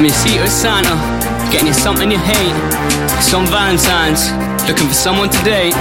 I'm 0.00 0.06
your 0.06 0.14
secret 0.14 0.48
Santa, 0.48 0.96
getting 1.52 1.66
you 1.66 1.74
something 1.74 2.10
you 2.10 2.16
hate. 2.16 2.56
Some 3.20 3.44
Valentine's, 3.44 4.32
looking 4.66 4.88
for 4.88 4.94
someone 4.94 5.28
to 5.28 5.44
date. 5.44 5.74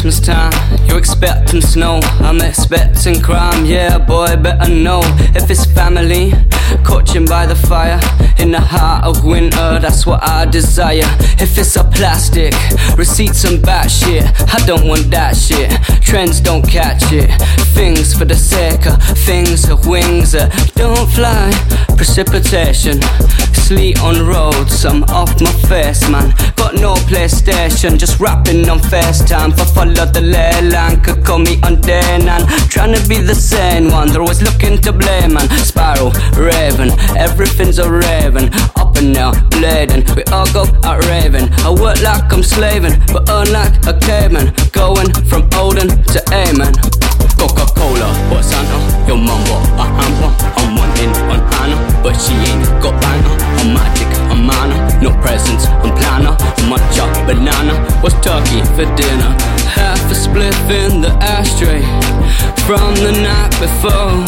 Christmas 0.00 0.20
time, 0.20 0.52
you're 0.86 0.96
expecting 0.96 1.60
snow. 1.60 1.98
I'm 2.20 2.40
expecting 2.40 3.20
crime, 3.20 3.66
yeah, 3.66 3.98
boy, 3.98 4.36
better 4.36 4.72
know. 4.72 5.00
If 5.34 5.50
it's 5.50 5.64
family, 5.64 6.32
coaching 6.84 7.24
by 7.26 7.46
the 7.46 7.56
fire, 7.56 7.98
in 8.38 8.52
the 8.52 8.60
heart 8.60 9.04
of 9.04 9.24
winter, 9.24 9.80
that's 9.80 10.06
what 10.06 10.22
I 10.22 10.44
desire. 10.44 11.02
If 11.40 11.58
it's 11.58 11.74
a 11.74 11.82
plastic, 11.82 12.54
receipts 12.96 13.42
and 13.42 13.60
bat 13.60 13.90
shit, 13.90 14.22
I 14.54 14.64
don't 14.66 14.86
want 14.86 15.10
that 15.10 15.36
shit. 15.36 15.68
Trends 16.00 16.40
don't 16.40 16.62
catch 16.62 17.10
it. 17.10 17.28
Things 17.74 18.16
for 18.16 18.24
the 18.24 18.36
sake 18.36 18.86
of 18.86 19.02
things 19.26 19.68
of 19.68 19.88
wings 19.88 20.30
that 20.30 20.52
don't 20.76 21.10
fly. 21.10 21.50
Precipitation, 21.96 23.00
sleet 23.68 24.00
on 24.00 24.26
roads, 24.26 24.86
I'm 24.86 25.02
off 25.12 25.38
my 25.42 25.52
face, 25.68 26.08
man. 26.08 26.32
Got 26.56 26.76
no 26.76 26.94
PlayStation, 27.10 27.98
just 27.98 28.18
rapping 28.18 28.66
on 28.70 28.78
FaceTime. 28.78 29.52
For 29.58 29.66
follow 29.74 30.06
the 30.06 30.22
ley 30.22 30.70
line, 30.70 31.02
could 31.02 31.22
call 31.22 31.40
me 31.40 31.60
on 31.62 31.78
nine. 31.82 32.46
Trying 32.72 32.94
to 32.94 33.06
be 33.06 33.20
the 33.20 33.34
same 33.34 33.90
one, 33.90 34.08
they're 34.08 34.22
always 34.22 34.40
looking 34.40 34.78
to 34.78 34.90
blame, 34.92 35.34
man. 35.34 35.48
Spiral, 35.58 36.12
Raven, 36.32 36.90
everything's 37.14 37.78
a 37.78 37.90
raven. 37.90 38.48
Up 38.80 38.96
and 38.96 39.14
down, 39.14 39.34
blading, 39.52 40.02
we 40.16 40.22
all 40.32 40.50
go 40.56 40.64
out 40.88 41.04
raving. 41.04 41.52
I 41.66 41.70
work 41.70 42.00
like 42.00 42.32
I'm 42.32 42.42
slaving, 42.42 42.96
but 43.12 43.28
earn 43.28 43.52
like 43.52 43.74
a 43.84 43.92
caveman. 44.00 44.54
Going 44.72 45.12
from 45.28 45.42
Odin 45.52 45.88
to 46.14 46.20
Amen. 46.32 46.72
Coca 47.36 47.66
Cola, 47.76 48.08
in 60.70 61.00
the 61.00 61.08
ashtray 61.22 61.80
from 62.66 62.94
the 62.96 63.12
night 63.22 63.50
before. 63.58 64.24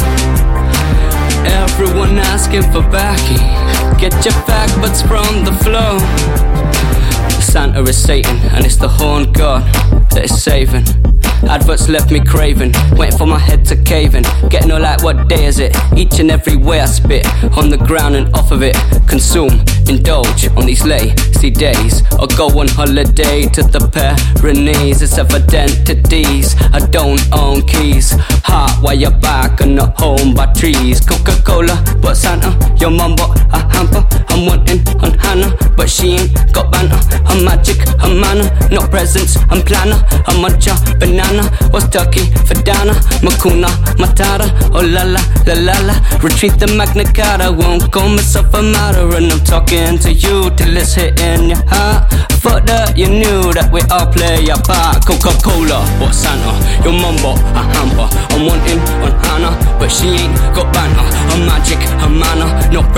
Everyone 1.47 2.19
asking 2.19 2.63
for 2.73 2.83
backing. 2.91 3.45
Get 3.99 4.13
your 4.25 4.35
back 4.47 4.69
backwards 4.69 5.03
from 5.03 5.45
the 5.45 5.53
flow. 5.65 5.99
Santa 7.41 7.83
is 7.83 8.03
Satan, 8.03 8.37
and 8.55 8.65
it's 8.65 8.77
the 8.77 8.89
horn 8.89 9.33
god 9.33 9.80
is 10.25 10.43
saving. 10.43 10.85
Adverts 11.49 11.89
left 11.89 12.13
me 12.13 12.21
craving, 12.21 12.73
waiting 12.93 13.17
for 13.17 13.27
my 13.27 13.39
head 13.39 13.65
to 13.67 13.77
cave 13.83 14.15
in. 14.15 14.23
Getting 14.51 14.71
all 14.71 14.81
like, 14.81 15.03
what 15.03 15.29
day 15.29 15.47
is 15.47 15.59
it? 15.59 15.75
Each 15.97 16.19
and 16.21 16.31
every 16.31 16.56
way 16.56 16.81
I 16.81 16.87
spit, 16.87 17.27
on 17.56 17.71
the 17.71 17.78
ground 17.78 18.15
and 18.15 18.33
off 18.37 18.53
of 18.53 18.62
it. 18.62 18.77
Consume, 19.09 19.65
indulge 19.89 20.49
on 20.56 20.67
these 20.67 20.84
lazy 20.84 21.50
days, 21.50 22.03
or 22.21 22.27
go 22.37 22.47
on 22.61 22.69
holiday 22.69 23.47
to 23.49 23.62
the 23.62 23.81
Pyrenees. 23.91 25.03
It's 25.03 25.19
evident 25.19 25.87
to 25.87 25.94
these, 25.94 26.55
I 26.73 26.81
don't 26.91 27.21
own 27.33 27.62
keys. 27.67 28.12
Heart 28.44 28.83
while 28.83 28.94
you're 28.94 29.19
back 29.19 29.61
on 29.62 29.75
the 29.75 29.87
home 29.97 30.34
by 30.34 30.53
trees. 30.53 31.00
Coca 31.00 31.41
Cola, 31.43 31.83
but 32.03 32.15
Santa, 32.15 32.53
your 32.78 32.91
mum 32.91 33.17
bought 33.17 33.39
a 33.53 33.59
hamper. 33.73 34.06
I'm 34.28 34.47
wanting 34.47 34.87
on 35.03 35.19
Hannah, 35.19 35.50
but 35.81 35.89
she 35.89 36.13
ain't 36.13 36.53
got 36.53 36.71
banner. 36.71 37.01
I'm 37.25 37.43
magic, 37.43 37.81
I'm 38.05 38.21
mana, 38.21 38.45
no 38.71 38.87
presents, 38.87 39.39
I'm 39.49 39.63
planner. 39.65 39.97
I'm 40.29 40.45
matcha, 40.45 40.77
banana, 41.01 41.49
what's 41.73 41.89
turkey 41.89 42.29
for 42.45 42.53
Dana? 42.69 42.93
Makuna, 43.25 43.71
Matata, 43.97 44.45
oh 44.77 44.85
la 44.85 45.05
la, 45.09 45.23
la 45.49 45.55
la 45.57 45.77
la. 45.89 45.95
Retreat 46.21 46.59
the 46.61 46.67
Magna 46.77 47.05
Carta, 47.05 47.51
won't 47.51 47.91
call 47.91 48.11
myself 48.11 48.53
a 48.53 48.61
martyr, 48.61 49.17
and 49.17 49.33
I'm 49.33 49.41
talking 49.41 49.97
to 50.05 50.13
you 50.13 50.51
till 50.51 50.77
it's 50.77 50.93
hitting 50.93 51.49
your 51.49 51.65
heart. 51.73 52.12
Thought 52.45 52.67
that 52.67 52.99
you 52.99 53.09
knew 53.09 53.53
that 53.57 53.73
we 53.73 53.81
all 53.89 54.05
play 54.12 54.45
a 54.53 54.57
part. 54.61 55.05
Coca 55.07 55.33
Cola, 55.41 55.81
what 55.97 56.12
Santa? 56.12 56.53
Your 56.85 56.93
mum 56.93 57.17
bought 57.25 57.41
a 57.57 57.62
hamper. 57.73 58.09
I'm 58.37 58.45
wanting 58.45 58.81
on 59.01 59.12
Hannah, 59.25 59.57
but 59.79 59.89
she 59.89 60.29
ain't 60.29 60.37
got 60.53 60.73
banner. 60.73 61.19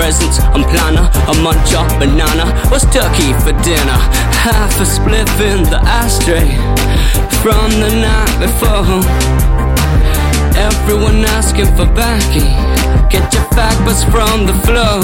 Presents, 0.03 0.39
I'm 0.51 0.63
planner. 0.63 1.07
I'm 1.31 1.39
matcha, 1.45 1.79
banana, 1.97 2.45
what's 2.69 2.83
turkey 2.91 3.31
for 3.39 3.55
dinner? 3.63 3.99
Half 4.43 4.75
a 4.81 4.87
spliff 4.95 5.31
in 5.39 5.63
the 5.63 5.79
ashtray 6.01 6.49
from 7.41 7.71
the 7.79 7.91
night 8.03 8.35
before. 8.43 8.99
Everyone 10.59 11.23
asking 11.39 11.71
for 11.77 11.87
backing. 11.95 12.51
Get 13.09 13.33
your 13.33 13.47
backwards 13.55 14.03
from 14.03 14.45
the 14.45 14.55
flow. 14.67 14.99